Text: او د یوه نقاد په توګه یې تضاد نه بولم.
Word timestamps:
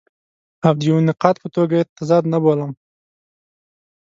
او 0.65 0.73
د 0.79 0.81
یوه 0.89 1.01
نقاد 1.09 1.35
په 1.43 1.47
توګه 1.55 1.73
یې 1.79 1.87
تضاد 1.97 2.23
نه 2.33 2.37
بولم. 2.43 2.71